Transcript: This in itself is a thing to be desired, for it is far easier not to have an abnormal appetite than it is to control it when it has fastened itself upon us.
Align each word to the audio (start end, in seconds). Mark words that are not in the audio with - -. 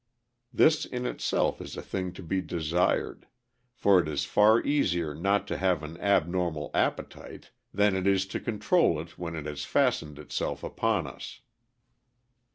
This 0.51 0.83
in 0.85 1.05
itself 1.05 1.61
is 1.61 1.77
a 1.77 1.81
thing 1.83 2.11
to 2.13 2.23
be 2.23 2.41
desired, 2.41 3.27
for 3.75 3.99
it 3.99 4.07
is 4.07 4.25
far 4.25 4.59
easier 4.63 5.13
not 5.13 5.47
to 5.49 5.59
have 5.59 5.83
an 5.83 5.95
abnormal 5.99 6.71
appetite 6.73 7.51
than 7.71 7.95
it 7.95 8.07
is 8.07 8.25
to 8.29 8.39
control 8.39 8.99
it 8.99 9.19
when 9.19 9.35
it 9.35 9.45
has 9.45 9.63
fastened 9.63 10.17
itself 10.17 10.63
upon 10.63 11.05
us. 11.05 11.41